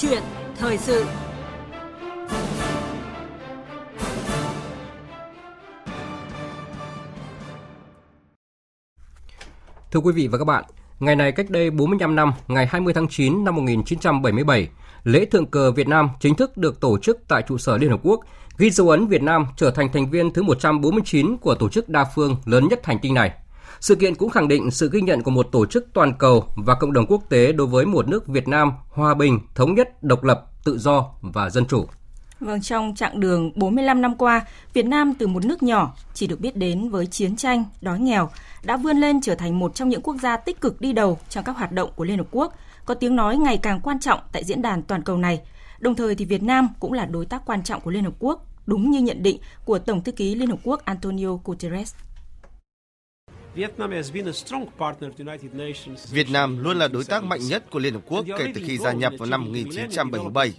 [0.00, 0.22] chuyện
[0.56, 1.04] thời sự
[9.90, 10.64] Thưa quý vị và các bạn,
[11.00, 14.68] ngày này cách đây 45 năm, ngày 20 tháng 9 năm 1977,
[15.04, 18.00] lễ thượng cờ Việt Nam chính thức được tổ chức tại trụ sở Liên Hợp
[18.02, 18.20] Quốc,
[18.58, 22.04] ghi dấu ấn Việt Nam trở thành thành viên thứ 149 của tổ chức đa
[22.14, 23.30] phương lớn nhất hành tinh này.
[23.80, 26.74] Sự kiện cũng khẳng định sự ghi nhận của một tổ chức toàn cầu và
[26.74, 30.24] cộng đồng quốc tế đối với một nước Việt Nam hòa bình, thống nhất, độc
[30.24, 31.86] lập, tự do và dân chủ.
[32.40, 36.40] Vâng, trong chặng đường 45 năm qua, Việt Nam từ một nước nhỏ chỉ được
[36.40, 38.30] biết đến với chiến tranh, đói nghèo,
[38.62, 41.44] đã vươn lên trở thành một trong những quốc gia tích cực đi đầu trong
[41.44, 44.44] các hoạt động của Liên Hợp Quốc, có tiếng nói ngày càng quan trọng tại
[44.44, 45.40] diễn đàn toàn cầu này.
[45.78, 48.46] Đồng thời thì Việt Nam cũng là đối tác quan trọng của Liên Hợp Quốc,
[48.66, 51.94] đúng như nhận định của Tổng thư ký Liên Hợp Quốc Antonio Guterres.
[56.10, 58.78] Việt Nam luôn là đối tác mạnh nhất của Liên Hợp Quốc kể từ khi
[58.78, 60.52] gia nhập vào năm 1977.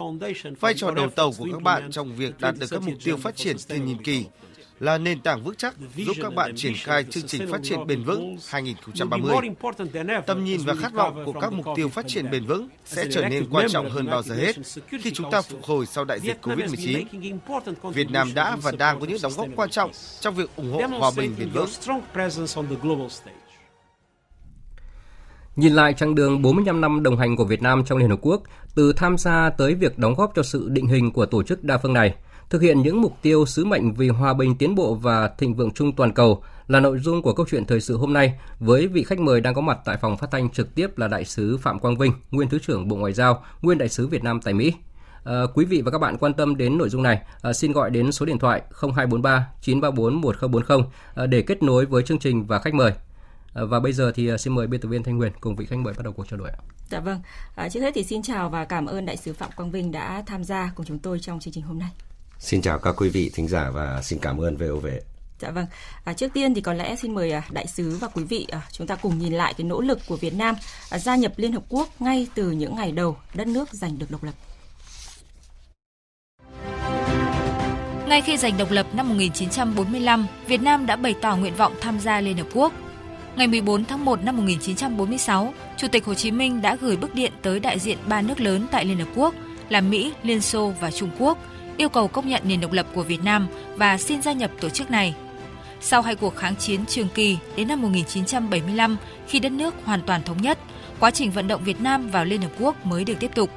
[0.60, 3.36] Vai trò đầu tàu của các bạn trong việc đạt được các mục tiêu phát
[3.36, 4.24] triển thiên nhiên kỳ
[4.82, 8.04] là nền tảng vững chắc giúp các bạn triển khai chương trình phát triển bền
[8.04, 9.36] vững 2030.
[10.26, 13.28] Tầm nhìn và khát vọng của các mục tiêu phát triển bền vững sẽ trở
[13.28, 16.36] nên quan trọng hơn bao giờ hết khi chúng ta phục hồi sau đại dịch
[16.42, 17.04] COVID-19.
[17.92, 20.98] Việt Nam đã và đang có những đóng góp quan trọng trong việc ủng hộ
[20.98, 21.68] hòa bình bền vững.
[25.56, 28.42] Nhìn lại chặng đường 45 năm đồng hành của Việt Nam trong Liên Hợp Quốc,
[28.74, 31.78] từ tham gia tới việc đóng góp cho sự định hình của tổ chức đa
[31.78, 32.14] phương này–
[32.52, 35.70] Thực hiện những mục tiêu sứ mệnh vì hòa bình tiến bộ và thịnh vượng
[35.70, 39.04] chung toàn cầu là nội dung của câu chuyện thời sự hôm nay với vị
[39.04, 41.78] khách mời đang có mặt tại phòng phát thanh trực tiếp là đại sứ Phạm
[41.78, 44.72] Quang Vinh, nguyên thứ trưởng Bộ Ngoại giao, nguyên đại sứ Việt Nam tại Mỹ.
[45.24, 47.90] À, quý vị và các bạn quan tâm đến nội dung này, à, xin gọi
[47.90, 50.78] đến số điện thoại 0243 934 1040
[51.14, 52.92] à, để kết nối với chương trình và khách mời.
[53.54, 55.78] À, và bây giờ thì xin mời biên tập viên Thanh Huyền cùng vị khách
[55.78, 56.50] mời bắt đầu cuộc trao đổi.
[56.90, 57.20] Dạ vâng.
[57.54, 60.22] À, trước hết thì xin chào và cảm ơn đại sứ Phạm Quang Vinh đã
[60.26, 61.90] tham gia cùng chúng tôi trong chương trình hôm nay.
[62.42, 64.86] Xin chào các quý vị thính giả và xin cảm ơn VOV.
[65.38, 65.66] Dạ vâng.
[66.04, 68.60] À, trước tiên thì có lẽ xin mời à, đại sứ và quý vị à,
[68.72, 70.54] chúng ta cùng nhìn lại cái nỗ lực của Việt Nam
[70.90, 74.10] à, gia nhập Liên Hợp Quốc ngay từ những ngày đầu đất nước giành được
[74.10, 74.34] độc lập.
[78.08, 82.00] Ngay khi giành độc lập năm 1945, Việt Nam đã bày tỏ nguyện vọng tham
[82.00, 82.72] gia Liên Hợp Quốc.
[83.36, 87.32] Ngày 14 tháng 1 năm 1946, Chủ tịch Hồ Chí Minh đã gửi bức điện
[87.42, 89.34] tới đại diện ba nước lớn tại Liên Hợp Quốc
[89.68, 91.38] là Mỹ, Liên Xô và Trung Quốc–
[91.76, 94.68] yêu cầu công nhận nền độc lập của Việt Nam và xin gia nhập tổ
[94.68, 95.14] chức này.
[95.80, 98.96] Sau hai cuộc kháng chiến trường kỳ đến năm 1975
[99.28, 100.58] khi đất nước hoàn toàn thống nhất,
[101.00, 103.50] quá trình vận động Việt Nam vào Liên Hợp Quốc mới được tiếp tục.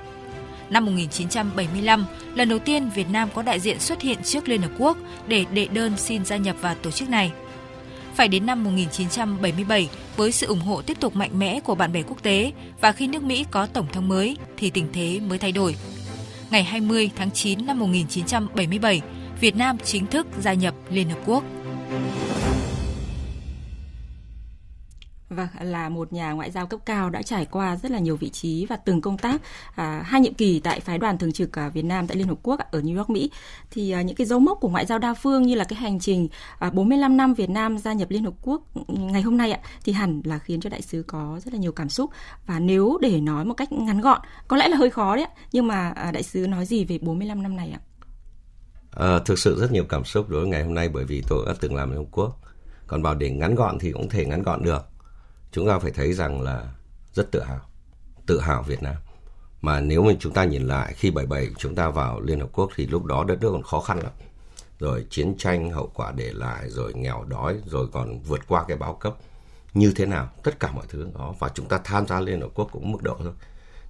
[0.69, 2.05] Năm 1975,
[2.35, 4.97] lần đầu tiên Việt Nam có đại diện xuất hiện trước Liên Hợp Quốc
[5.27, 7.31] để đệ đơn xin gia nhập vào tổ chức này.
[8.15, 12.01] Phải đến năm 1977, với sự ủng hộ tiếp tục mạnh mẽ của bạn bè
[12.01, 12.51] quốc tế
[12.81, 15.75] và khi nước Mỹ có tổng thống mới thì tình thế mới thay đổi
[16.55, 19.01] ngày 20 tháng 9 năm 1977,
[19.41, 21.43] Việt Nam chính thức gia nhập Liên Hợp Quốc.
[25.35, 28.29] Vâng, là một nhà ngoại giao cấp cao đã trải qua rất là nhiều vị
[28.29, 29.41] trí và từng công tác
[29.75, 32.37] à, hai nhiệm kỳ tại phái đoàn thường trực à, Việt Nam tại Liên Hợp
[32.43, 33.31] Quốc ở New York, Mỹ.
[33.71, 35.99] Thì à, những cái dấu mốc của ngoại giao đa phương như là cái hành
[35.99, 36.27] trình
[36.59, 39.59] à, 45 năm Việt Nam gia nhập Liên Hợp Quốc ừ, ngày hôm nay ạ,
[39.83, 42.09] thì hẳn là khiến cho đại sứ có rất là nhiều cảm xúc.
[42.45, 45.31] Và nếu để nói một cách ngắn gọn, có lẽ là hơi khó đấy ạ,
[45.51, 47.79] nhưng mà à, đại sứ nói gì về 45 năm này ạ?
[48.91, 51.45] À, thực sự rất nhiều cảm xúc đối với ngày hôm nay bởi vì tôi
[51.47, 52.39] đã từng làm Liên Hợp Quốc.
[52.87, 54.94] Còn bảo để ngắn gọn thì cũng thể ngắn gọn được
[55.55, 56.73] chúng ta phải thấy rằng là
[57.13, 57.59] rất tự hào
[58.25, 58.95] tự hào Việt Nam.
[59.61, 62.69] Mà nếu mà chúng ta nhìn lại, khi 77 chúng ta vào Liên Hợp Quốc
[62.75, 64.11] thì lúc đó đất nước còn khó khăn lắm.
[64.79, 68.77] Rồi chiến tranh, hậu quả để lại, rồi nghèo đói, rồi còn vượt qua cái
[68.77, 69.15] báo cấp.
[69.73, 70.29] Như thế nào?
[70.43, 71.35] Tất cả mọi thứ đó.
[71.39, 73.33] Và chúng ta tham gia Liên Hợp Quốc cũng mức độ thôi.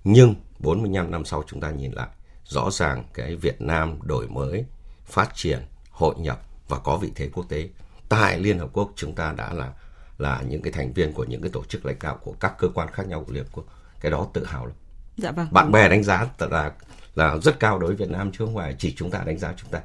[0.03, 2.07] Nhưng 45 năm sau chúng ta nhìn lại,
[2.43, 4.65] rõ ràng cái Việt Nam đổi mới,
[5.05, 5.59] phát triển,
[5.91, 7.69] hội nhập và có vị thế quốc tế.
[8.09, 9.73] Tại Liên Hợp Quốc chúng ta đã là
[10.17, 12.67] là những cái thành viên của những cái tổ chức lãnh đạo của các cơ
[12.73, 13.65] quan khác nhau của Liên Hợp Quốc.
[14.01, 14.75] Cái đó tự hào lắm.
[15.17, 15.47] Dạ vâng.
[15.51, 16.71] Bạn bè đánh giá là
[17.15, 19.53] là rất cao đối với Việt Nam chứ không phải chỉ chúng ta đánh giá
[19.57, 19.81] chúng ta.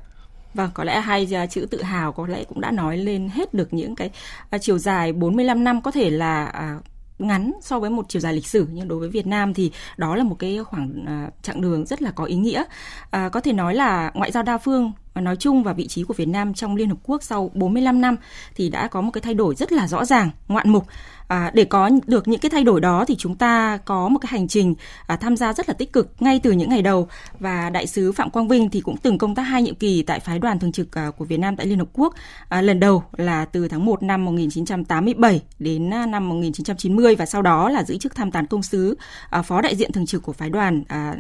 [0.54, 3.72] Vâng, có lẽ hai chữ tự hào có lẽ cũng đã nói lên hết được
[3.74, 4.10] những cái
[4.50, 6.78] à, chiều dài 45 năm có thể là à,
[7.18, 8.66] ngắn so với một chiều dài lịch sử.
[8.72, 12.02] Nhưng đối với Việt Nam thì đó là một cái khoảng à, chặng đường rất
[12.02, 12.64] là có ý nghĩa.
[13.10, 16.14] À, có thể nói là ngoại giao đa phương nói chung và vị trí của
[16.14, 18.16] Việt Nam trong Liên Hợp Quốc sau 45 năm
[18.56, 20.86] thì đã có một cái thay đổi rất là rõ ràng, ngoạn mục.
[21.28, 24.28] À, để có được những cái thay đổi đó thì chúng ta có một cái
[24.32, 24.74] hành trình
[25.06, 27.08] à, tham gia rất là tích cực ngay từ những ngày đầu
[27.38, 30.20] và đại sứ Phạm Quang Vinh thì cũng từng công tác hai nhiệm kỳ tại
[30.20, 32.14] phái đoàn thường trực à, của Việt Nam tại Liên Hợp Quốc
[32.48, 37.42] à, lần đầu là từ tháng 1 năm 1987 đến à, năm 1990 và sau
[37.42, 38.96] đó là giữ chức tham tán công sứ
[39.30, 41.14] à, phó đại diện thường trực của phái đoàn à,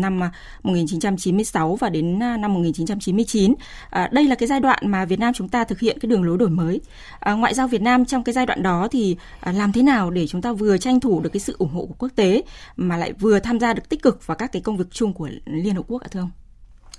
[0.00, 0.32] năm à,
[0.62, 3.54] 1996 và đến à, năm 1999.
[3.90, 6.24] À, đây là cái giai đoạn mà Việt Nam chúng ta thực hiện cái đường
[6.24, 6.80] lối đổi mới.
[7.20, 10.10] À, ngoại giao Việt Nam trong cái giai đoạn đó thì à, làm thế nào
[10.10, 12.42] để chúng ta vừa tranh thủ được cái sự ủng hộ của quốc tế
[12.76, 15.28] mà lại vừa tham gia được tích cực vào các cái công việc chung của
[15.44, 16.30] Liên Hợp Quốc ạ thưa ông?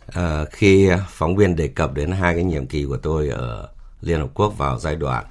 [0.07, 3.69] À, khi phóng viên đề cập đến hai cái nhiệm kỳ của tôi ở
[4.01, 5.25] Liên Hợp Quốc vào giai đoạn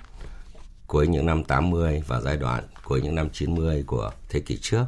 [0.87, 4.85] cuối những năm 80 và giai đoạn cuối những năm 90 của thế kỷ trước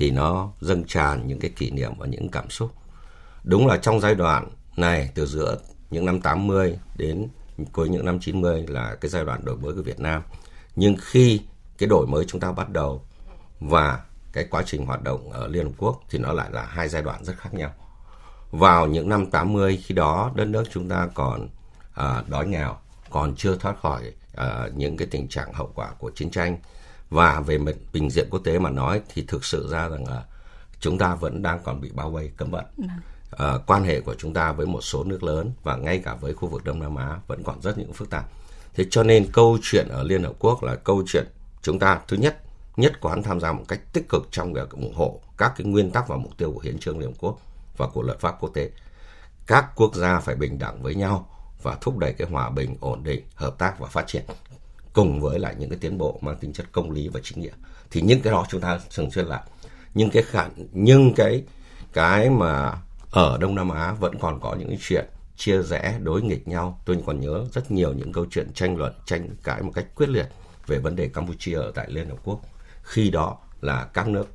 [0.00, 2.70] thì nó dâng tràn những cái kỷ niệm và những cảm xúc.
[3.44, 5.58] Đúng là trong giai đoạn này từ giữa
[5.90, 7.28] những năm 80 đến
[7.72, 10.22] cuối những năm 90 là cái giai đoạn đổi mới của Việt Nam.
[10.76, 11.40] Nhưng khi
[11.78, 13.02] cái đổi mới chúng ta bắt đầu
[13.60, 14.00] và
[14.32, 17.02] cái quá trình hoạt động ở Liên Hợp Quốc thì nó lại là hai giai
[17.02, 17.70] đoạn rất khác nhau.
[18.50, 21.48] Vào những năm 80 khi đó đất nước chúng ta còn
[21.94, 22.76] à, đói nghèo,
[23.10, 26.58] còn chưa thoát khỏi à, những cái tình trạng hậu quả của chiến tranh
[27.10, 30.24] và về mặt bình diện quốc tế mà nói thì thực sự ra rằng là
[30.80, 32.64] chúng ta vẫn đang còn bị bao vây cấm vận.
[33.30, 36.34] À, quan hệ của chúng ta với một số nước lớn và ngay cả với
[36.34, 38.24] khu vực Đông Nam Á vẫn còn rất những phức tạp.
[38.74, 41.26] Thế cho nên câu chuyện ở Liên Hợp Quốc là câu chuyện
[41.62, 42.40] chúng ta thứ nhất
[42.76, 45.90] nhất quán tham gia một cách tích cực trong việc ủng hộ các cái nguyên
[45.90, 47.38] tắc và mục tiêu của hiến trương Liên Hợp Quốc
[47.76, 48.70] và của luật pháp quốc tế.
[49.46, 51.28] Các quốc gia phải bình đẳng với nhau
[51.62, 54.22] và thúc đẩy cái hòa bình, ổn định, hợp tác và phát triển
[54.92, 57.52] cùng với lại những cái tiến bộ mang tính chất công lý và chính nghĩa.
[57.90, 59.40] Thì những cái đó chúng ta thường xuyên làm.
[59.94, 61.42] Nhưng cái khả nhưng cái
[61.92, 62.72] cái mà
[63.10, 65.04] ở Đông Nam Á vẫn còn có những cái chuyện
[65.36, 66.80] chia rẽ đối nghịch nhau.
[66.84, 70.08] Tôi còn nhớ rất nhiều những câu chuyện tranh luận, tranh cãi một cách quyết
[70.08, 70.26] liệt
[70.66, 72.40] về vấn đề Campuchia ở tại Liên Hợp Quốc.
[72.82, 74.28] Khi đó là các nước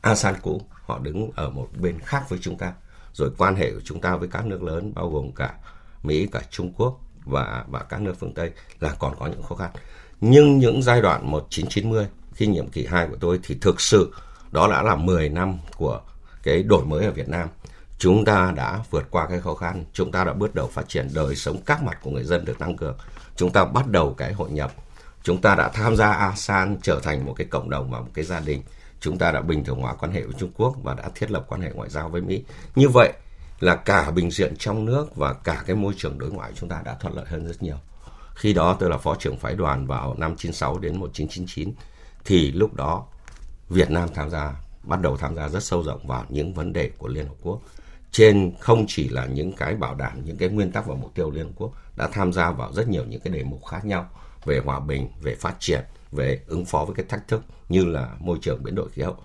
[0.00, 2.72] ASEAN cũ họ đứng ở một bên khác với chúng ta.
[3.12, 5.54] Rồi quan hệ của chúng ta với các nước lớn bao gồm cả
[6.02, 9.54] Mỹ, cả Trung Quốc và và các nước phương Tây là còn có những khó
[9.54, 9.70] khăn.
[10.20, 14.14] Nhưng những giai đoạn 1990 khi nhiệm kỳ 2 của tôi thì thực sự
[14.50, 16.00] đó đã là 10 năm của
[16.42, 17.48] cái đổi mới ở Việt Nam.
[17.98, 21.08] Chúng ta đã vượt qua cái khó khăn, chúng ta đã bước đầu phát triển
[21.14, 22.96] đời sống các mặt của người dân được tăng cường.
[23.36, 24.72] Chúng ta bắt đầu cái hội nhập,
[25.22, 28.24] chúng ta đã tham gia ASEAN trở thành một cái cộng đồng và một cái
[28.24, 28.62] gia đình.
[29.00, 31.44] Chúng ta đã bình thường hóa quan hệ với Trung Quốc và đã thiết lập
[31.48, 32.44] quan hệ ngoại giao với Mỹ.
[32.74, 33.12] Như vậy
[33.62, 36.82] là cả bình diện trong nước và cả cái môi trường đối ngoại chúng ta
[36.84, 37.76] đã thuận lợi hơn rất nhiều.
[38.34, 41.72] Khi đó tôi là phó trưởng phái đoàn vào năm 96 đến 1999
[42.24, 43.06] thì lúc đó
[43.68, 46.90] Việt Nam tham gia bắt đầu tham gia rất sâu rộng vào những vấn đề
[46.98, 47.60] của Liên Hợp Quốc.
[48.12, 51.30] Trên không chỉ là những cái bảo đảm những cái nguyên tắc và mục tiêu
[51.30, 54.08] Liên Hợp Quốc đã tham gia vào rất nhiều những cái đề mục khác nhau
[54.44, 58.08] về hòa bình, về phát triển, về ứng phó với cái thách thức như là
[58.18, 59.16] môi trường biến đổi khí hậu.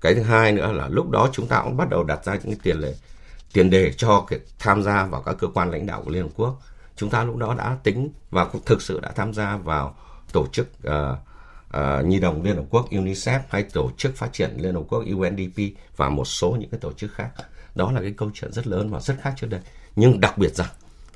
[0.00, 2.44] Cái thứ hai nữa là lúc đó chúng ta cũng bắt đầu đặt ra những
[2.44, 2.94] cái tiền lệ
[3.52, 6.30] tiền đề cho việc tham gia vào các cơ quan lãnh đạo của Liên Hợp
[6.36, 6.58] Quốc.
[6.96, 9.96] Chúng ta lúc đó đã tính và cũng thực sự đã tham gia vào
[10.32, 11.18] tổ chức uh,
[11.76, 15.04] uh, Nhi đồng Liên Hợp Quốc UNICEF hay tổ chức phát triển Liên Hợp Quốc
[15.16, 15.62] UNDP
[15.96, 17.30] và một số những cái tổ chức khác.
[17.74, 19.60] Đó là cái câu chuyện rất lớn và rất khác trước đây.
[19.96, 20.68] Nhưng đặc biệt rằng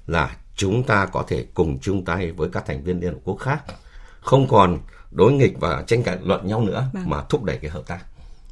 [0.06, 3.36] là chúng ta có thể cùng chung tay với các thành viên Liên Hợp Quốc
[3.36, 3.62] khác
[4.20, 4.78] không còn
[5.10, 7.10] đối nghịch và tranh cãi luận nhau nữa vâng.
[7.10, 8.04] mà thúc đẩy cái hợp tác.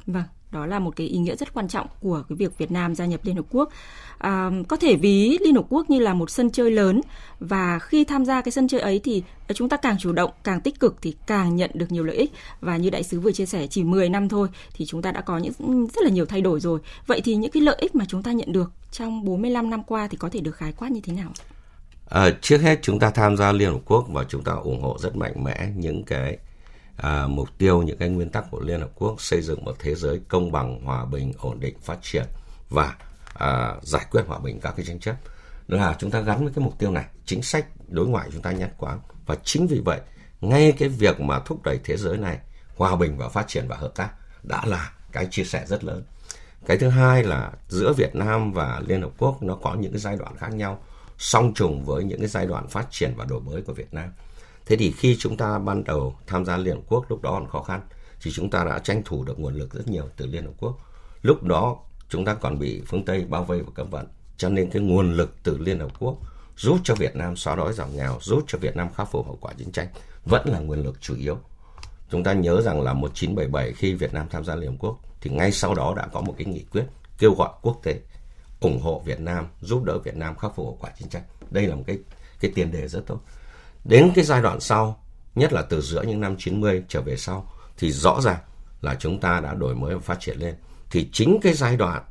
[0.07, 2.95] Vâng đó là một cái ý nghĩa rất quan trọng của cái việc Việt Nam
[2.95, 3.69] gia nhập Liên Hợp Quốc.
[4.17, 7.01] À, có thể ví Liên Hợp Quốc như là một sân chơi lớn
[7.39, 9.23] và khi tham gia cái sân chơi ấy thì
[9.53, 12.31] chúng ta càng chủ động, càng tích cực thì càng nhận được nhiều lợi ích
[12.61, 15.21] và như đại sứ vừa chia sẻ chỉ 10 năm thôi thì chúng ta đã
[15.21, 16.79] có những rất là nhiều thay đổi rồi.
[17.07, 20.07] Vậy thì những cái lợi ích mà chúng ta nhận được trong 45 năm qua
[20.07, 21.29] thì có thể được khái quát như thế nào?
[22.09, 24.97] À, trước hết chúng ta tham gia Liên Hợp Quốc và chúng ta ủng hộ
[24.99, 26.37] rất mạnh mẽ những cái
[26.97, 29.95] à, mục tiêu những cái nguyên tắc của Liên Hợp Quốc xây dựng một thế
[29.95, 32.25] giới công bằng, hòa bình, ổn định, phát triển
[32.69, 32.95] và
[33.33, 35.15] à, giải quyết hòa bình các cái tranh chấp.
[35.67, 37.05] Là chúng ta gắn với cái mục tiêu này.
[37.25, 38.99] Chính sách đối ngoại chúng ta nhất quán.
[39.25, 39.99] Và chính vì vậy
[40.41, 42.37] ngay cái việc mà thúc đẩy thế giới này
[42.75, 44.09] hòa bình và phát triển và hợp tác
[44.43, 46.03] đã là cái chia sẻ rất lớn.
[46.65, 49.99] Cái thứ hai là giữa Việt Nam và Liên Hợp Quốc nó có những cái
[49.99, 50.83] giai đoạn khác nhau
[51.17, 54.09] song trùng với những cái giai đoạn phát triển và đổi mới của Việt Nam.
[54.65, 57.47] Thế thì khi chúng ta ban đầu tham gia Liên Hợp Quốc lúc đó còn
[57.47, 57.81] khó khăn,
[58.21, 60.77] thì chúng ta đã tranh thủ được nguồn lực rất nhiều từ Liên Hợp Quốc.
[61.21, 61.77] Lúc đó
[62.09, 64.07] chúng ta còn bị phương Tây bao vây và cấm vận.
[64.37, 66.17] Cho nên cái nguồn lực từ Liên Hợp Quốc
[66.57, 69.37] giúp cho Việt Nam xóa đói giảm nghèo, giúp cho Việt Nam khắc phục hậu
[69.41, 69.87] quả chiến tranh
[70.25, 71.37] vẫn là nguồn lực chủ yếu.
[72.09, 75.29] Chúng ta nhớ rằng là 1977 khi Việt Nam tham gia Liên Hợp Quốc thì
[75.29, 76.83] ngay sau đó đã có một cái nghị quyết
[77.17, 77.99] kêu gọi quốc tế
[78.59, 81.23] ủng hộ Việt Nam, giúp đỡ Việt Nam khắc phục hậu quả chiến tranh.
[81.49, 81.99] Đây là một cái
[82.39, 83.19] cái tiền đề rất tốt.
[83.83, 85.03] Đến cái giai đoạn sau,
[85.35, 88.39] nhất là từ giữa những năm 90 trở về sau, thì rõ ràng
[88.81, 90.55] là chúng ta đã đổi mới và phát triển lên.
[90.89, 92.03] Thì chính cái giai đoạn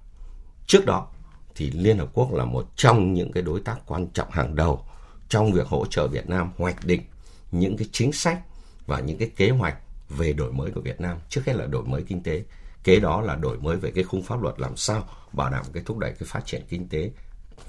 [0.67, 1.07] trước đó
[1.55, 4.85] thì Liên Hợp Quốc là một trong những cái đối tác quan trọng hàng đầu
[5.29, 7.03] trong việc hỗ trợ Việt Nam hoạch định
[7.51, 8.41] những cái chính sách
[8.87, 9.77] và những cái kế hoạch
[10.09, 11.19] về đổi mới của Việt Nam.
[11.29, 12.43] Trước hết là đổi mới kinh tế,
[12.85, 15.83] kế đó là đổi mới về cái khung pháp luật làm sao bảo đảm cái
[15.87, 17.11] thúc đẩy cái phát triển kinh tế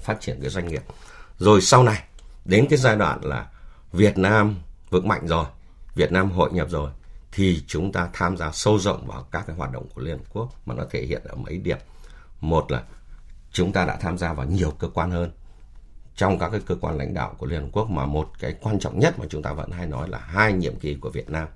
[0.00, 0.82] phát triển cái doanh nghiệp
[1.38, 2.02] rồi sau này
[2.44, 3.50] đến cái giai đoạn là
[3.94, 4.56] Việt Nam
[4.90, 5.44] vững mạnh rồi
[5.94, 6.90] Việt Nam hội nhập rồi
[7.32, 10.24] thì chúng ta tham gia sâu rộng vào các cái hoạt động của Liên Hợp
[10.32, 11.78] Quốc mà nó thể hiện ở mấy điểm
[12.40, 12.82] một là
[13.52, 15.30] chúng ta đã tham gia vào nhiều cơ quan hơn
[16.16, 18.78] trong các cái cơ quan lãnh đạo của Liên Hợp Quốc mà một cái quan
[18.78, 21.48] trọng nhất mà chúng ta vẫn hay nói là hai nhiệm kỳ của Việt Nam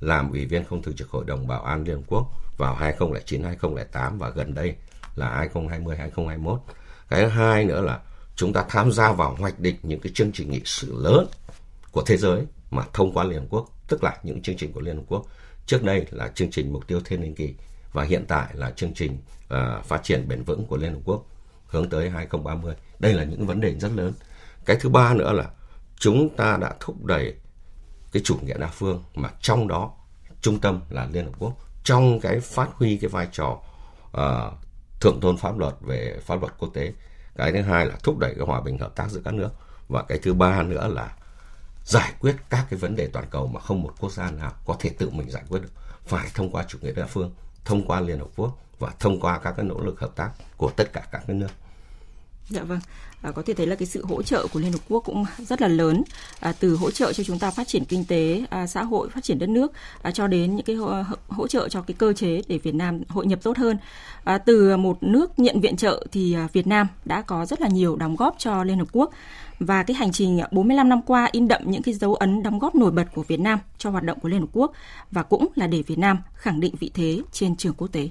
[0.00, 2.26] làm ủy viên không thường trực Hội đồng Bảo an Liên Hợp Quốc
[2.58, 4.76] vào 2009, 2008 và gần đây
[5.14, 6.60] là 2020, 2021.
[7.08, 8.00] Cái thứ hai nữa là
[8.36, 11.26] chúng ta tham gia vào hoạch định những cái chương trình nghị sự lớn
[11.96, 14.80] của thế giới mà thông qua Liên Hợp Quốc, tức là những chương trình của
[14.80, 15.26] Liên Hợp Quốc.
[15.66, 17.54] Trước đây là chương trình mục tiêu thiên niên kỳ
[17.92, 21.26] và hiện tại là chương trình uh, phát triển bền vững của Liên Hợp Quốc
[21.66, 22.74] hướng tới 2030.
[22.98, 24.12] Đây là những vấn đề rất lớn.
[24.64, 25.50] Cái thứ ba nữa là
[25.98, 27.34] chúng ta đã thúc đẩy
[28.12, 29.92] cái chủ nghĩa đa phương mà trong đó
[30.40, 31.52] trung tâm là Liên Hợp Quốc
[31.84, 33.58] trong cái phát huy cái vai trò
[34.06, 34.22] uh,
[35.00, 36.92] thượng tôn pháp luật về pháp luật quốc tế.
[37.36, 39.50] Cái thứ hai là thúc đẩy cái hòa bình hợp tác giữa các nước
[39.88, 41.16] và cái thứ ba nữa là
[41.86, 44.76] giải quyết các cái vấn đề toàn cầu mà không một quốc gia nào có
[44.78, 45.72] thể tự mình giải quyết được.
[46.06, 49.38] Phải thông qua chủ nghĩa đa phương thông qua liên hợp quốc và thông qua
[49.38, 51.48] các cái nỗ lực hợp tác của tất cả các nước.
[52.48, 52.80] Dạ vâng,
[53.26, 55.62] à, có thể thấy là cái sự hỗ trợ của Liên Hợp Quốc cũng rất
[55.62, 56.02] là lớn,
[56.40, 59.24] à, từ hỗ trợ cho chúng ta phát triển kinh tế, à, xã hội, phát
[59.24, 60.92] triển đất nước, à, cho đến những cái hỗ,
[61.28, 63.76] hỗ trợ cho cái cơ chế để Việt Nam hội nhập tốt hơn.
[64.24, 67.68] À, từ một nước nhận viện trợ thì à, Việt Nam đã có rất là
[67.68, 69.10] nhiều đóng góp cho Liên Hợp Quốc
[69.58, 72.74] và cái hành trình 45 năm qua in đậm những cái dấu ấn đóng góp
[72.74, 74.72] nổi bật của Việt Nam cho hoạt động của Liên Hợp Quốc
[75.10, 78.08] và cũng là để Việt Nam khẳng định vị thế trên trường quốc tế.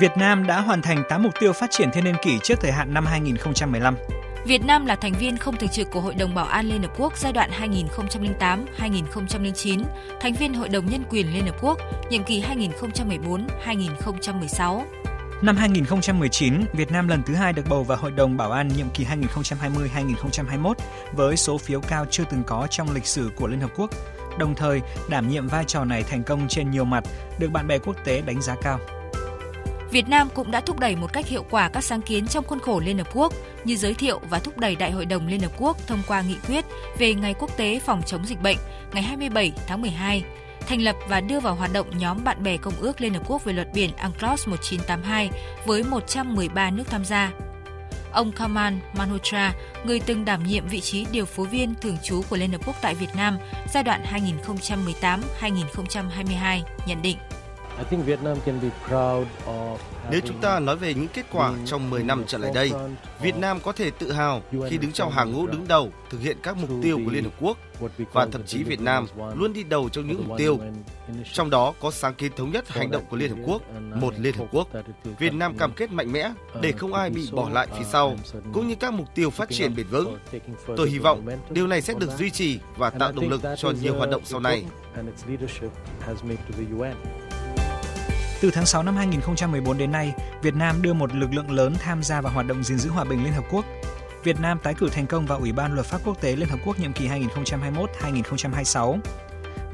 [0.00, 2.72] Việt Nam đã hoàn thành 8 mục tiêu phát triển thiên niên kỷ trước thời
[2.72, 3.96] hạn năm 2015.
[4.44, 6.92] Việt Nam là thành viên không thường trực của Hội đồng Bảo an Liên Hợp
[6.98, 7.50] Quốc giai đoạn
[8.78, 9.82] 2008-2009,
[10.20, 11.78] thành viên Hội đồng Nhân quyền Liên Hợp Quốc
[12.10, 12.44] nhiệm kỳ
[13.66, 14.82] 2014-2016.
[15.42, 18.90] Năm 2019, Việt Nam lần thứ hai được bầu vào Hội đồng Bảo an nhiệm
[18.94, 20.74] kỳ 2020-2021
[21.12, 23.90] với số phiếu cao chưa từng có trong lịch sử của Liên Hợp Quốc,
[24.38, 27.04] đồng thời đảm nhiệm vai trò này thành công trên nhiều mặt,
[27.38, 28.80] được bạn bè quốc tế đánh giá cao.
[29.92, 32.58] Việt Nam cũng đã thúc đẩy một cách hiệu quả các sáng kiến trong khuôn
[32.58, 33.32] khổ Liên Hợp Quốc
[33.64, 36.36] như giới thiệu và thúc đẩy Đại hội đồng Liên Hợp Quốc thông qua nghị
[36.48, 36.64] quyết
[36.98, 38.56] về Ngày Quốc tế phòng chống dịch bệnh
[38.92, 40.24] ngày 27 tháng 12,
[40.66, 43.44] thành lập và đưa vào hoạt động nhóm bạn bè Công ước Liên Hợp Quốc
[43.44, 45.30] về luật biển UNCLOS 1982
[45.66, 47.32] với 113 nước tham gia.
[48.12, 52.36] Ông Kamal Manhotra, người từng đảm nhiệm vị trí điều phối viên thường trú của
[52.36, 53.38] Liên Hợp Quốc tại Việt Nam
[53.72, 54.04] giai đoạn
[55.40, 57.16] 2018-2022, nhận định.
[60.10, 62.72] Nếu chúng ta nói về những kết quả trong 10 năm trở lại đây,
[63.20, 66.36] Việt Nam có thể tự hào khi đứng trong hàng ngũ đứng đầu thực hiện
[66.42, 67.58] các mục tiêu của Liên Hợp Quốc
[68.12, 70.58] và thậm chí Việt Nam luôn đi đầu trong những mục tiêu.
[71.32, 73.62] Trong đó có sáng kiến thống nhất hành động của Liên Hợp Quốc,
[73.94, 74.68] một Liên Hợp Quốc.
[75.18, 78.16] Việt Nam cam kết mạnh mẽ để không ai bị bỏ lại phía sau,
[78.52, 80.18] cũng như các mục tiêu phát triển bền vững.
[80.76, 83.94] Tôi hy vọng điều này sẽ được duy trì và tạo động lực cho nhiều
[83.94, 84.64] hoạt động sau này.
[88.42, 92.02] Từ tháng 6 năm 2014 đến nay, Việt Nam đưa một lực lượng lớn tham
[92.02, 93.64] gia vào hoạt động gìn giữ hòa bình Liên Hợp Quốc.
[94.24, 96.58] Việt Nam tái cử thành công vào Ủy ban Luật pháp Quốc tế Liên Hợp
[96.64, 98.98] Quốc nhiệm kỳ 2021-2026.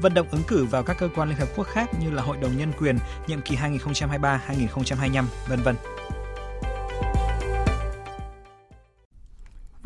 [0.01, 2.37] Vận động ứng cử vào các cơ quan Liên Hợp Quốc khác như là Hội
[2.41, 2.97] đồng Nhân quyền
[3.27, 5.75] nhiệm kỳ 2023-2025, vân vân.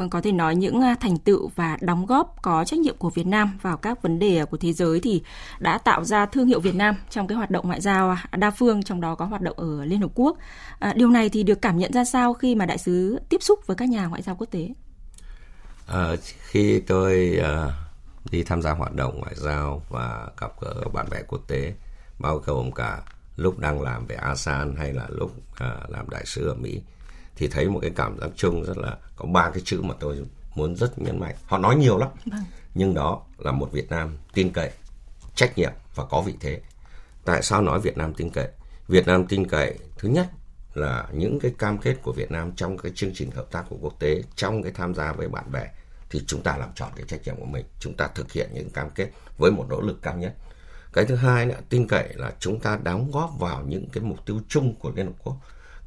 [0.03, 3.09] Vâng, có thể nói những à, thành tựu và đóng góp có trách nhiệm của
[3.09, 5.23] Việt Nam vào các vấn đề của thế giới thì
[5.59, 8.51] đã tạo ra thương hiệu Việt Nam trong cái hoạt động ngoại giao à, đa
[8.51, 10.37] phương, trong đó có hoạt động ở Liên Hợp Quốc.
[10.79, 13.67] À, điều này thì được cảm nhận ra sao khi mà đại sứ tiếp xúc
[13.67, 14.69] với các nhà ngoại giao quốc tế?
[15.87, 17.67] À, khi tôi à,
[18.31, 21.73] đi tham gia hoạt động ngoại giao và gặp gỡ bạn bè quốc tế,
[22.19, 23.01] bao gồm cả
[23.35, 26.81] lúc đang làm về ASEAN hay là lúc à, làm đại sứ ở Mỹ,
[27.35, 30.25] thì thấy một cái cảm giác chung rất là có ba cái chữ mà tôi
[30.55, 31.35] muốn rất nhấn mạnh.
[31.45, 32.09] Họ nói nhiều lắm.
[32.31, 32.43] Vâng.
[32.75, 34.71] nhưng đó là một Việt Nam tin cậy
[35.35, 36.61] trách nhiệm và có vị thế.
[37.25, 38.47] Tại sao nói Việt Nam tin cậy?
[38.87, 40.27] Việt Nam tin cậy thứ nhất
[40.73, 43.77] là những cái cam kết của Việt Nam trong cái chương trình hợp tác của
[43.81, 45.67] quốc tế trong cái tham gia với bạn bè
[46.09, 47.65] thì chúng ta làm tròn cái trách nhiệm của mình.
[47.79, 50.35] Chúng ta thực hiện những cam kết với một nỗ lực cao nhất.
[50.93, 54.25] Cái thứ hai nữa tin cậy là chúng ta đóng góp vào những cái mục
[54.25, 55.37] tiêu chung của Liên Hợp Quốc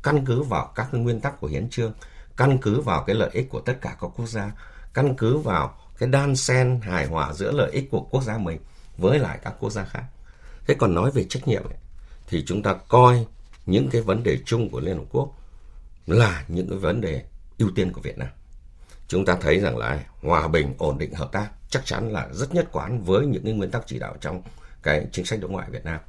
[0.07, 1.93] căn cứ vào các nguyên tắc của hiến trương
[2.37, 4.53] căn cứ vào cái lợi ích của tất cả các quốc gia
[4.95, 8.59] căn cứ vào cái đan xen hài hòa giữa lợi ích của quốc gia mình
[8.99, 10.05] với lại các quốc gia khác.
[10.67, 11.79] Thế còn nói về trách nhiệm ấy,
[12.29, 13.27] thì chúng ta coi
[13.67, 15.29] những cái vấn đề chung của liên hợp quốc
[16.07, 17.25] là những cái vấn đề
[17.59, 18.29] ưu tiên của việt nam.
[19.09, 22.55] Chúng ta thấy rằng là hòa bình ổn định hợp tác chắc chắn là rất
[22.55, 24.43] nhất quán với những cái nguyên tắc chỉ đạo trong
[24.83, 26.01] cái chính sách đối ngoại việt nam.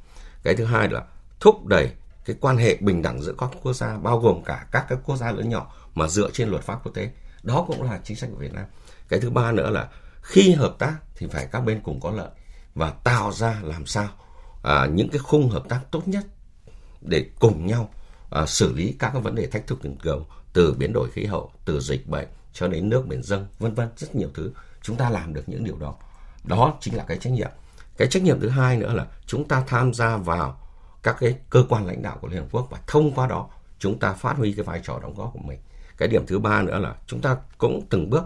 [0.42, 1.02] Cái thứ hai là
[1.40, 1.90] thúc đẩy
[2.28, 5.16] cái quan hệ bình đẳng giữa các quốc gia bao gồm cả các cái quốc
[5.16, 7.10] gia lớn nhỏ mà dựa trên luật pháp quốc tế.
[7.42, 8.64] Đó cũng là chính sách của Việt Nam.
[9.08, 9.88] Cái thứ ba nữa là
[10.22, 12.28] khi hợp tác thì phải các bên cùng có lợi
[12.74, 14.08] và tạo ra làm sao
[14.62, 16.24] à, những cái khung hợp tác tốt nhất
[17.00, 17.90] để cùng nhau
[18.30, 21.24] à, xử lý các cái vấn đề thách thức toàn cầu từ biến đổi khí
[21.24, 24.96] hậu từ dịch bệnh cho đến nước biển dâng vân vân rất nhiều thứ chúng
[24.96, 25.94] ta làm được những điều đó.
[26.44, 27.50] Đó chính là cái trách nhiệm.
[27.96, 30.67] Cái trách nhiệm thứ hai nữa là chúng ta tham gia vào
[31.08, 33.48] các cái cơ quan lãnh đạo của Liên Hợp Quốc và thông qua đó
[33.78, 35.58] chúng ta phát huy cái vai trò đóng góp của mình.
[35.98, 38.24] Cái điểm thứ ba nữa là chúng ta cũng từng bước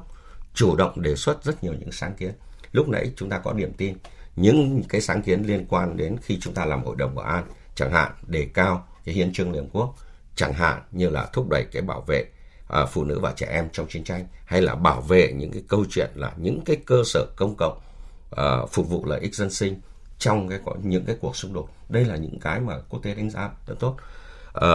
[0.55, 2.33] chủ động đề xuất rất nhiều những sáng kiến.
[2.73, 3.97] Lúc nãy chúng ta có điểm tin
[4.37, 7.45] những cái sáng kiến liên quan đến khi chúng ta làm hội đồng bảo an,
[7.75, 9.95] chẳng hạn đề cao cái hiến trương Liên Hợp Quốc,
[10.37, 12.25] chẳng hạn như là thúc đẩy cái bảo vệ
[12.69, 15.63] à, phụ nữ và trẻ em trong chiến tranh hay là bảo vệ những cái
[15.69, 17.81] câu chuyện là những cái cơ sở công cộng
[18.37, 19.81] à, phục vụ lợi ích dân sinh
[20.19, 23.15] trong cái có những cái cuộc xung đột đây là những cái mà quốc tế
[23.15, 23.97] đánh giá rất tốt.
[24.55, 24.69] À,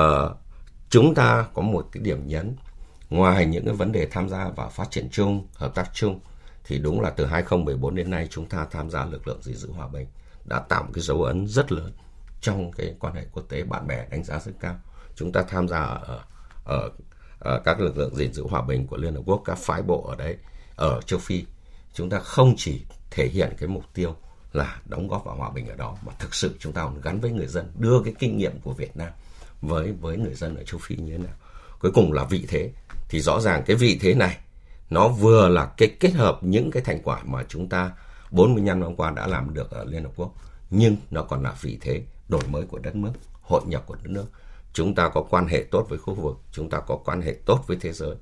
[0.89, 2.55] chúng ta có một cái điểm nhấn.
[3.09, 6.19] Ngoài những cái vấn đề tham gia và phát triển chung hợp tác chung
[6.63, 9.71] thì đúng là từ 2014 đến nay chúng ta tham gia lực lượng gìn giữ
[9.71, 10.07] hòa bình
[10.45, 11.91] đã tạo một cái dấu ấn rất lớn
[12.41, 14.75] trong cái quan hệ quốc tế bạn bè đánh giá rất cao.
[15.15, 16.19] Chúng ta tham gia ở,
[16.65, 16.89] ở,
[17.39, 20.07] ở các lực lượng gìn giữ hòa bình của Liên Hợp Quốc các phái bộ
[20.09, 20.38] ở đấy
[20.75, 21.45] ở châu Phi.
[21.93, 24.15] Chúng ta không chỉ thể hiện cái mục tiêu
[24.57, 25.97] là đóng góp vào hòa bình ở đó.
[26.05, 28.73] Mà thực sự chúng ta còn gắn với người dân đưa cái kinh nghiệm của
[28.73, 29.11] Việt Nam
[29.61, 31.33] với với người dân ở châu Phi như thế nào.
[31.79, 32.71] Cuối cùng là vị thế.
[33.09, 34.37] Thì rõ ràng cái vị thế này
[34.89, 37.91] nó vừa là cái kết hợp những cái thành quả mà chúng ta
[38.31, 40.31] 45 năm qua đã làm được ở Liên Hợp Quốc
[40.69, 43.11] nhưng nó còn là vị thế đổi mới của đất nước
[43.41, 44.25] hội nhập của đất nước.
[44.73, 47.63] Chúng ta có quan hệ tốt với khu vực chúng ta có quan hệ tốt
[47.67, 48.15] với thế giới.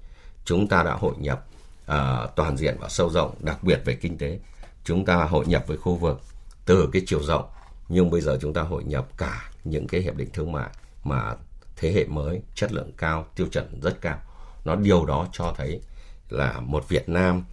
[0.46, 1.46] Chúng ta đã hội nhập
[1.84, 4.40] uh, toàn diện và sâu rộng đặc biệt về kinh tế
[4.86, 6.22] chúng ta hội nhập với khu vực
[6.66, 7.46] từ cái chiều rộng,
[7.90, 10.70] nhưng bây giờ chúng ta hội nhập cả những cái hiệp định thương mại
[11.04, 11.36] mà
[11.76, 14.20] thế hệ mới chất lượng cao, tiêu chuẩn rất cao
[14.66, 15.82] nó điều đó cho thấy
[16.30, 17.44] là một Việt Nam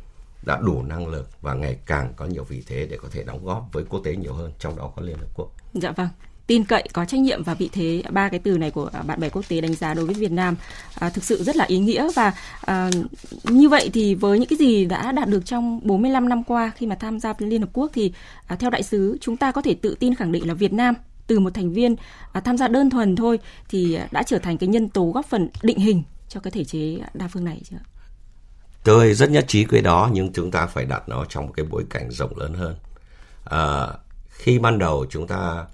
[0.46, 3.44] đã đủ năng lực và ngày càng có nhiều vị thế để có thể đóng
[3.44, 5.50] góp với quốc tế nhiều hơn, trong đó có Liên Hợp Quốc.
[5.74, 6.08] Dạ vâng
[6.46, 9.28] tin cậy có trách nhiệm và vị thế ba cái từ này của bạn bè
[9.28, 10.56] quốc tế đánh giá đối với Việt Nam
[10.98, 12.90] à, thực sự rất là ý nghĩa và à,
[13.44, 16.86] như vậy thì với những cái gì đã đạt được trong 45 năm qua khi
[16.86, 18.12] mà tham gia Liên Hợp Quốc thì
[18.46, 20.94] à, theo đại sứ chúng ta có thể tự tin khẳng định là Việt Nam
[21.26, 21.96] từ một thành viên
[22.32, 25.48] à, tham gia đơn thuần thôi thì đã trở thành cái nhân tố góp phần
[25.62, 27.76] định hình cho cái thể chế đa phương này chưa?
[28.84, 31.66] Tôi rất nhất trí với đó nhưng chúng ta phải đặt nó trong một cái
[31.70, 32.76] bối cảnh rộng lớn hơn.
[33.44, 33.86] À,
[34.28, 35.64] khi ban đầu chúng ta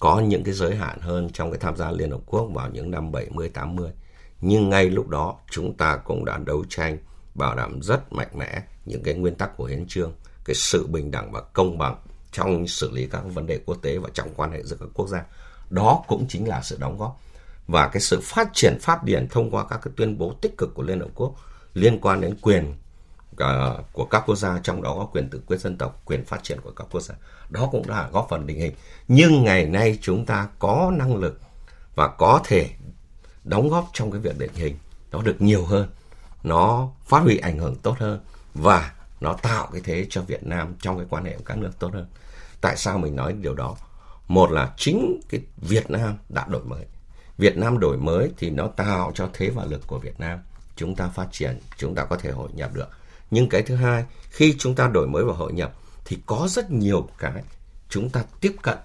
[0.00, 2.90] có những cái giới hạn hơn trong cái tham gia Liên Hợp Quốc vào những
[2.90, 3.90] năm 70, 80.
[4.40, 6.98] Nhưng ngay lúc đó chúng ta cũng đã đấu tranh
[7.34, 10.12] bảo đảm rất mạnh mẽ những cái nguyên tắc của hiến trương,
[10.44, 11.96] cái sự bình đẳng và công bằng
[12.32, 15.08] trong xử lý các vấn đề quốc tế và trong quan hệ giữa các quốc
[15.08, 15.24] gia.
[15.70, 17.20] Đó cũng chính là sự đóng góp
[17.66, 20.74] và cái sự phát triển pháp điển thông qua các cái tuyên bố tích cực
[20.74, 21.34] của Liên Hợp Quốc
[21.74, 22.74] liên quan đến quyền
[23.44, 26.42] uh, của các quốc gia trong đó có quyền tự quyết dân tộc quyền phát
[26.42, 27.14] triển của các quốc gia.
[27.50, 28.74] Đó cũng là góp phần định hình.
[29.08, 31.40] Nhưng ngày nay chúng ta có năng lực
[31.94, 32.70] và có thể
[33.44, 34.76] đóng góp trong cái việc định hình.
[35.12, 35.88] Nó được nhiều hơn.
[36.42, 38.20] Nó phát huy ảnh hưởng tốt hơn.
[38.54, 41.70] Và nó tạo cái thế cho Việt Nam trong cái quan hệ với các nước
[41.78, 42.06] tốt hơn.
[42.60, 43.76] Tại sao mình nói điều đó?
[44.28, 46.84] Một là chính cái Việt Nam đã đổi mới.
[47.38, 50.38] Việt Nam đổi mới thì nó tạo cho thế và lực của Việt Nam.
[50.76, 52.88] Chúng ta phát triển chúng ta có thể hội nhập được
[53.30, 56.70] nhưng cái thứ hai khi chúng ta đổi mới và hội nhập thì có rất
[56.70, 57.42] nhiều cái
[57.88, 58.78] chúng ta tiếp cận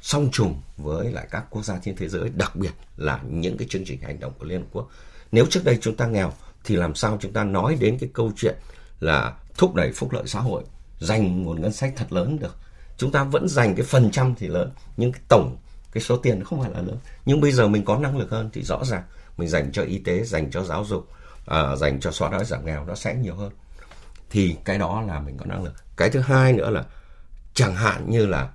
[0.00, 3.68] song trùng với lại các quốc gia trên thế giới đặc biệt là những cái
[3.70, 4.88] chương trình hành động của liên hợp quốc.
[5.32, 6.32] Nếu trước đây chúng ta nghèo
[6.64, 8.56] thì làm sao chúng ta nói đến cái câu chuyện
[9.00, 10.62] là thúc đẩy phúc lợi xã hội
[10.98, 12.56] dành nguồn ngân sách thật lớn được.
[12.96, 15.56] Chúng ta vẫn dành cái phần trăm thì lớn nhưng cái tổng
[15.92, 16.98] cái số tiền không phải là lớn.
[17.24, 19.02] Nhưng bây giờ mình có năng lực hơn thì rõ ràng
[19.36, 21.08] mình dành cho y tế dành cho giáo dục
[21.46, 23.52] à, dành cho xóa đói giảm nghèo nó sẽ nhiều hơn
[24.30, 25.74] thì cái đó là mình có năng lực.
[25.96, 26.84] Cái thứ hai nữa là
[27.54, 28.50] chẳng hạn như là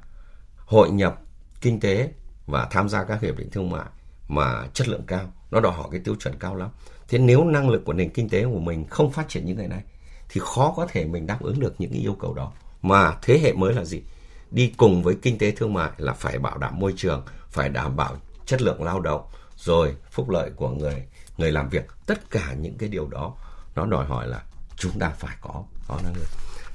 [0.58, 1.20] hội nhập
[1.62, 2.12] kinh tế
[2.46, 3.86] và tham gia các hiệp định thương mại
[4.28, 6.70] mà chất lượng cao, nó đòi hỏi cái tiêu chuẩn cao lắm.
[7.08, 9.68] Thế nếu năng lực của nền kinh tế của mình không phát triển như ngày
[9.68, 9.84] nay,
[10.30, 12.54] thì khó có thể mình đáp ứng được những cái yêu cầu đó.
[12.82, 14.02] Mà thế hệ mới là gì?
[14.52, 17.96] Đi cùng với kinh tế thương mại là phải bảo đảm môi trường, phải đảm
[17.96, 19.22] bảo chất lượng lao động,
[19.56, 21.04] rồi phúc lợi của người
[21.38, 21.86] người làm việc.
[22.06, 23.36] Tất cả những cái điều đó
[23.76, 24.44] nó đòi hỏi là
[24.82, 26.28] chúng ta phải có có năng lực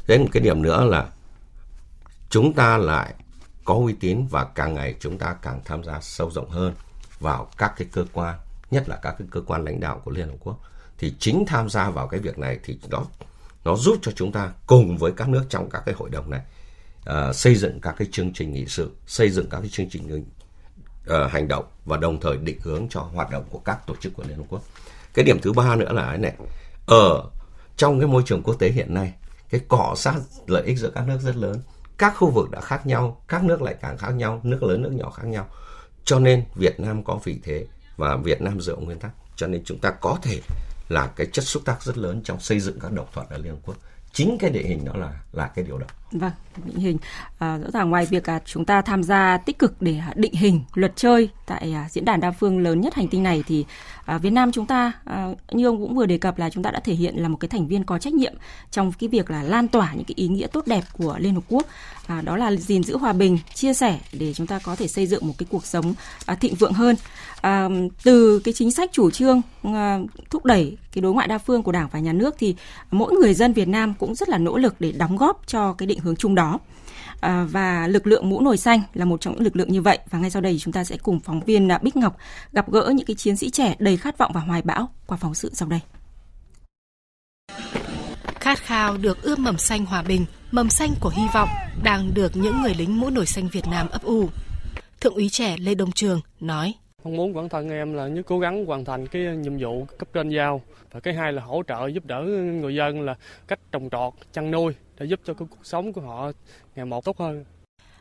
[0.07, 1.09] đến một cái điểm nữa là
[2.31, 3.15] chúng ta lại
[3.65, 6.75] có uy tín và càng ngày chúng ta càng tham gia sâu rộng hơn
[7.21, 8.39] vào các cái cơ quan
[8.71, 10.61] nhất là các cái cơ quan lãnh đạo của Liên Hợp Quốc
[10.99, 13.07] thì chính tham gia vào cái việc này thì đó
[13.65, 16.41] nó giúp cho chúng ta cùng với các nước trong các cái hội đồng này
[17.11, 20.25] uh, xây dựng các cái chương trình nghị sự xây dựng các cái chương trình
[21.07, 24.15] uh, hành động và đồng thời định hướng cho hoạt động của các tổ chức
[24.15, 24.63] của Liên Hợp Quốc.
[25.15, 26.35] Cái điểm thứ ba nữa là cái này,
[26.87, 27.31] ở
[27.77, 29.15] trong cái môi trường quốc tế hiện nay,
[29.51, 30.15] cái cọ sát
[30.47, 31.61] lợi ích giữa các nước rất lớn.
[31.99, 34.93] Các khu vực đã khác nhau, các nước lại càng khác nhau, nước lớn nước
[34.93, 35.47] nhỏ khác nhau.
[36.05, 39.11] Cho nên Việt Nam có vị thế và Việt Nam dựa nguyên tắc.
[39.37, 40.41] Cho nên chúng ta có thể
[40.89, 43.53] là cái chất xúc tác rất lớn trong xây dựng các đồng thuận ở Liên
[43.53, 43.77] Hợp Quốc
[44.13, 45.87] chính cái địa hình đó là là cái điều đó.
[46.13, 46.33] Vâng,
[46.65, 46.99] định hình
[47.39, 50.35] à, rõ ràng ngoài việc à, chúng ta tham gia tích cực để à, định
[50.35, 53.65] hình luật chơi tại à, diễn đàn đa phương lớn nhất hành tinh này thì
[54.05, 56.71] à, Việt Nam chúng ta à, như ông cũng vừa đề cập là chúng ta
[56.71, 58.35] đã thể hiện là một cái thành viên có trách nhiệm
[58.71, 61.43] trong cái việc là lan tỏa những cái ý nghĩa tốt đẹp của Liên Hợp
[61.49, 61.67] Quốc
[62.07, 65.07] à, đó là gìn giữ hòa bình, chia sẻ để chúng ta có thể xây
[65.07, 65.95] dựng một cái cuộc sống
[66.27, 66.97] à, thịnh vượng hơn.
[67.41, 67.69] À,
[68.05, 69.99] từ cái chính sách chủ trương à,
[70.31, 72.55] thúc đẩy cái đối ngoại đa phương của Đảng và Nhà nước thì
[72.91, 75.87] mỗi người dân Việt Nam cũng rất là nỗ lực để đóng góp cho cái
[75.87, 76.59] định hướng chung đó.
[77.21, 79.99] À, và lực lượng mũ nổi xanh là một trong những lực lượng như vậy
[80.11, 82.17] và ngay sau đây chúng ta sẽ cùng phóng viên à, Bích Ngọc
[82.53, 85.35] gặp gỡ những cái chiến sĩ trẻ đầy khát vọng và hoài bão qua phóng
[85.35, 85.81] sự sau đây.
[88.41, 91.49] Khát khao được ươm mầm xanh hòa bình, mầm xanh của hy vọng
[91.83, 94.29] đang được những người lính mũ nổi xanh Việt Nam ấp ủ.
[95.01, 96.75] Thượng úy trẻ Lê Đông Trường nói:
[97.07, 100.09] Mong muốn bản thân em là nhất cố gắng hoàn thành cái nhiệm vụ cấp
[100.13, 102.23] trên giao và cái hai là hỗ trợ giúp đỡ
[102.61, 103.15] người dân là
[103.49, 106.31] cách trồng trọt, chăn nuôi để giúp cho cái cuộc sống của họ
[106.77, 107.45] ngày một tốt hơn.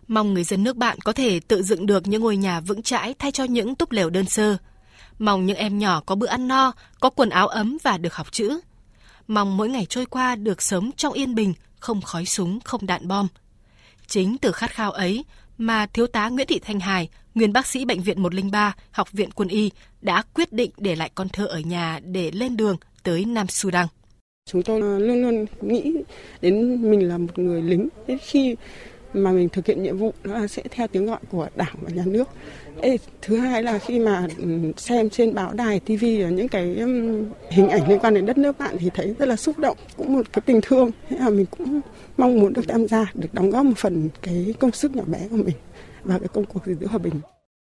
[0.08, 3.14] Mong người dân nước bạn có thể tự dựng được những ngôi nhà vững chãi
[3.20, 4.58] thay cho những túp lều đơn sơ.
[5.20, 8.32] Mong những em nhỏ có bữa ăn no, có quần áo ấm và được học
[8.32, 8.60] chữ.
[9.28, 13.08] Mong mỗi ngày trôi qua được sống trong yên bình, không khói súng, không đạn
[13.08, 13.28] bom.
[14.08, 15.26] Chính từ khát khao ấy
[15.58, 19.30] mà Thiếu tá Nguyễn Thị Thanh Hải, nguyên bác sĩ Bệnh viện 103, Học viện
[19.32, 19.72] Quân y,
[20.02, 23.88] đã quyết định để lại con thơ ở nhà để lên đường tới Nam Sudan.
[24.50, 25.94] Chúng tôi luôn luôn nghĩ
[26.42, 27.88] đến mình là một người lính.
[28.08, 28.56] Đến khi
[29.14, 32.04] mà mình thực hiện nhiệm vụ nó sẽ theo tiếng gọi của đảng và nhà
[32.06, 32.30] nước.
[32.82, 37.24] Ê, thứ hai là khi mà ừ, xem trên báo đài TV những cái ừ,
[37.50, 40.14] hình ảnh liên quan đến đất nước bạn thì thấy rất là xúc động, cũng
[40.14, 40.92] một cái tình thương.
[41.10, 41.82] Thế là mình cũng
[42.18, 45.28] mong muốn được tham gia, được đóng góp một phần cái công sức nhỏ bé
[45.30, 45.56] của mình
[46.06, 47.22] vào cái công cuộc gìn giữ hòa bình.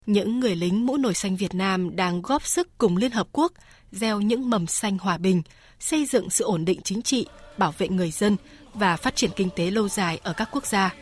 [0.05, 3.53] Những người lính mũ nổi xanh Việt Nam đang góp sức cùng Liên Hợp Quốc
[3.91, 5.41] gieo những mầm xanh hòa bình,
[5.79, 8.37] xây dựng sự ổn định chính trị, bảo vệ người dân
[8.73, 10.95] và phát triển kinh tế lâu dài ở các quốc gia.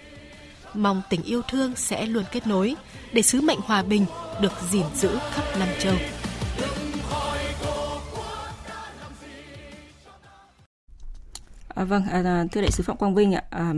[0.73, 2.75] Mong tình yêu thương sẽ luôn kết nối
[3.13, 4.05] để sứ mệnh hòa bình
[4.41, 5.95] được gìn giữ khắp năm châu.
[11.67, 13.73] À, vâng, à, thưa đại sứ Phạm Quang Vinh ạ, à,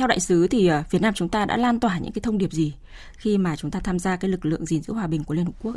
[0.00, 2.38] theo đại sứ thì ờ, Việt Nam chúng ta đã lan tỏa những cái thông
[2.38, 2.74] điệp gì
[3.16, 5.44] khi mà chúng ta tham gia cái lực lượng gìn giữ hòa bình của Liên
[5.44, 5.74] Hợp Quốc?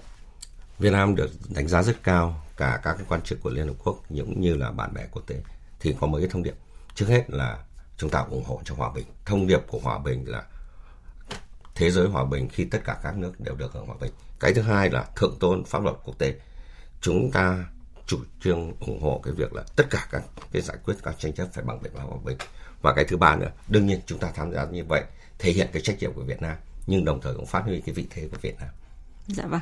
[0.79, 3.73] Việt Nam được đánh giá rất cao, cả các cái quan chức của Liên Hợp
[3.83, 5.41] Quốc cũng như là bạn bè quốc tế
[5.79, 6.53] thì có mấy cái thông điệp.
[6.95, 7.63] Trước hết là
[7.97, 9.05] chúng ta ủng hộ cho hòa bình.
[9.25, 10.43] Thông điệp của hòa bình là
[11.75, 14.12] thế giới hòa bình khi tất cả các nước đều được hưởng hòa bình.
[14.39, 16.36] Cái thứ hai là thượng tôn pháp luật quốc tế.
[17.01, 17.65] Chúng ta
[18.07, 21.33] chủ trương ủng hộ cái việc là tất cả các cái giải quyết các tranh
[21.33, 22.38] chấp phải bằng biện pháp hòa bình.
[22.83, 25.03] Và cái thứ ba nữa, đương nhiên chúng ta tham gia như vậy
[25.39, 26.55] thể hiện cái trách nhiệm của Việt Nam
[26.87, 28.69] nhưng đồng thời cũng phát huy cái vị thế của Việt Nam.
[29.27, 29.61] Dạ vâng.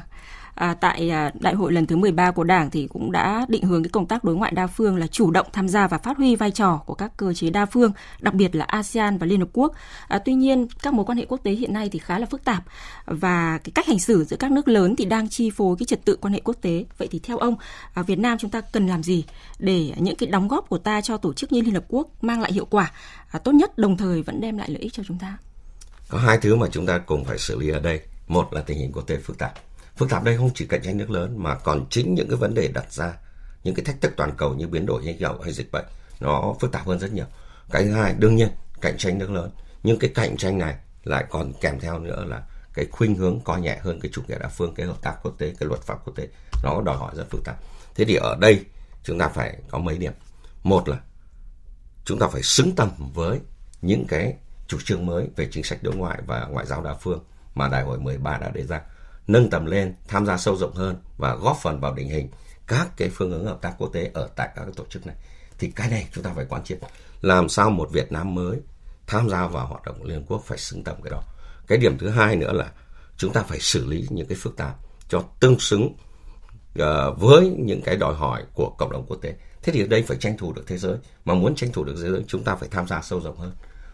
[0.56, 3.84] À, tại à, đại hội lần thứ 13 của Đảng thì cũng đã định hướng
[3.84, 6.36] cái công tác đối ngoại đa phương là chủ động tham gia và phát huy
[6.36, 9.50] vai trò của các cơ chế đa phương, đặc biệt là ASEAN và Liên Hợp
[9.54, 9.74] Quốc.
[10.08, 12.44] À, tuy nhiên, các mối quan hệ quốc tế hiện nay thì khá là phức
[12.44, 12.64] tạp
[13.06, 16.06] và cái cách hành xử giữa các nước lớn thì đang chi phối cái trật
[16.06, 16.86] tự quan hệ quốc tế.
[16.98, 17.56] Vậy thì theo ông,
[17.94, 19.26] à, Việt Nam chúng ta cần làm gì
[19.60, 22.42] để những cái đóng góp của ta cho tổ chức như Liên Hợp Quốc mang
[22.42, 22.92] lại hiệu quả
[23.32, 25.38] à, tốt nhất đồng thời vẫn đem lại lợi ích cho chúng ta?
[26.10, 28.02] Có hai thứ mà chúng ta cùng phải xử lý ở đây.
[28.28, 29.54] Một là tình hình quốc tế phức tạp
[29.96, 32.54] phức tạp đây không chỉ cạnh tranh nước lớn mà còn chính những cái vấn
[32.54, 33.14] đề đặt ra,
[33.64, 35.86] những cái thách thức toàn cầu như biến đổi khí hậu hay dịch bệnh,
[36.20, 37.26] nó phức tạp hơn rất nhiều.
[37.72, 38.50] Cái thứ hai, đương nhiên,
[38.82, 39.52] cạnh tranh nước lớn.
[39.84, 43.62] Nhưng cái cạnh tranh này lại còn kèm theo nữa là cái khuynh hướng coi
[43.62, 45.98] nhẹ hơn cái chủ nghĩa đa phương, cái hợp tác quốc tế, cái luật pháp
[46.06, 46.28] quốc tế.
[46.64, 47.58] Nó đòi hỏi rất phức tạp.
[47.96, 48.66] Thế thì ở đây,
[49.04, 50.14] chúng ta phải có mấy điểm.
[50.64, 51.00] Một là,
[52.06, 53.40] chúng ta phải xứng tầm với
[53.82, 54.36] những cái
[54.68, 57.24] chủ trương mới về chính sách đối ngoại và ngoại giao đa phương
[57.56, 58.82] mà đại hội 13 đã đề ra
[59.32, 62.30] nâng tầm lên, tham gia sâu rộng hơn và góp phần vào định hình
[62.68, 65.16] các cái phương hướng hợp tác quốc tế ở tại các tổ chức này.
[65.60, 66.80] Thì cái này chúng ta phải quán triệt.
[67.22, 68.60] Làm sao một Việt Nam mới
[69.08, 71.24] tham gia vào hoạt động của Liên Hợp Quốc phải xứng tầm cái đó.
[71.68, 72.72] Cái điểm thứ hai nữa là
[73.18, 74.76] chúng ta phải xử lý những cái phức tạp
[75.10, 75.94] cho tương xứng
[76.80, 79.36] uh, với những cái đòi hỏi của cộng đồng quốc tế.
[79.64, 80.98] Thế thì ở đây phải tranh thủ được thế giới.
[81.26, 83.52] Mà muốn tranh thủ được thế giới chúng ta phải tham gia sâu rộng hơn.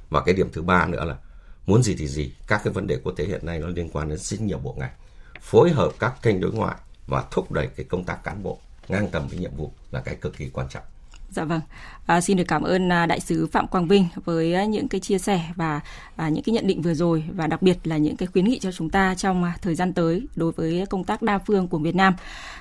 [0.10, 1.18] Và cái điểm thứ ba nữa là
[1.66, 2.34] muốn gì thì gì.
[2.48, 4.76] Các cái vấn đề quốc tế hiện nay nó liên quan đến rất nhiều bộ
[4.80, 4.94] ngành
[5.42, 6.76] phối hợp các kênh đối ngoại
[7.08, 10.16] và thúc đẩy cái công tác cán bộ ngang tầm với nhiệm vụ là cái
[10.16, 10.84] cực kỳ quan trọng.
[11.30, 11.62] Dạ vâng.
[12.06, 15.02] À, xin được cảm ơn à, đại sứ Phạm Quang Vinh với à, những cái
[15.02, 15.82] chia sẻ và
[16.16, 18.60] à, những cái nhận định vừa rồi và đặc biệt là những cái khuyến nghị
[18.60, 21.78] cho chúng ta trong à, thời gian tới đối với công tác đa phương của
[21.78, 22.16] Việt Nam.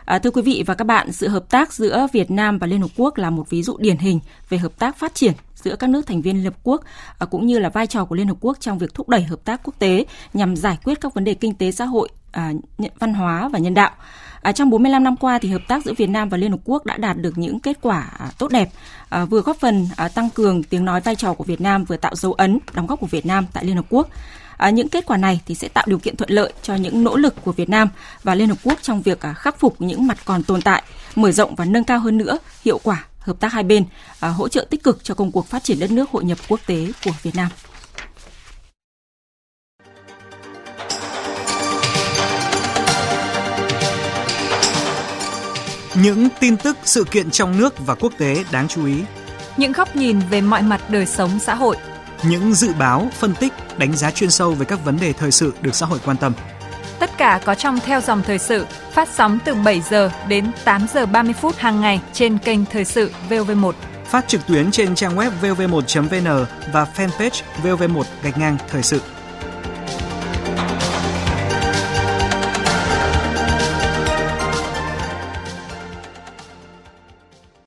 [0.05, 2.81] À, thưa quý vị và các bạn, sự hợp tác giữa Việt Nam và Liên
[2.81, 5.91] Hợp Quốc là một ví dụ điển hình về hợp tác phát triển giữa các
[5.91, 6.83] nước thành viên Liên Hợp Quốc
[7.31, 9.61] cũng như là vai trò của Liên Hợp Quốc trong việc thúc đẩy hợp tác
[9.65, 12.53] quốc tế nhằm giải quyết các vấn đề kinh tế xã hội, à,
[12.99, 13.90] văn hóa và nhân đạo.
[14.42, 16.87] À, trong 45 năm qua thì hợp tác giữa Việt Nam và Liên Hợp Quốc
[16.87, 18.68] đã đạt được những kết quả à, tốt đẹp,
[19.09, 21.96] à, vừa góp phần à, tăng cường tiếng nói vai trò của Việt Nam, vừa
[21.96, 24.09] tạo dấu ấn đóng góp của Việt Nam tại Liên Hợp Quốc.
[24.57, 27.16] À, những kết quả này thì sẽ tạo điều kiện thuận lợi cho những nỗ
[27.16, 27.88] lực của Việt Nam
[28.22, 30.83] và Liên Hợp Quốc trong việc à, khắc phục những mặt còn tồn tại,
[31.14, 33.85] mở rộng và nâng cao hơn nữa hiệu quả hợp tác hai bên,
[34.20, 36.61] à, hỗ trợ tích cực cho công cuộc phát triển đất nước hội nhập quốc
[36.66, 37.49] tế của Việt Nam.
[46.03, 49.03] Những tin tức, sự kiện trong nước và quốc tế đáng chú ý.
[49.57, 51.77] Những góc nhìn về mọi mặt đời sống xã hội.
[52.23, 55.53] Những dự báo, phân tích, đánh giá chuyên sâu về các vấn đề thời sự
[55.63, 56.33] được xã hội quan tâm.
[56.99, 60.87] Tất cả có trong theo dòng thời sự, phát sóng từ 7 giờ đến 8
[60.95, 63.73] giờ 30 phút hàng ngày trên kênh Thời sự VV1.
[64.05, 69.01] Phát trực tuyến trên trang web vv1.vn và fanpage VV1 gạch ngang thời sự.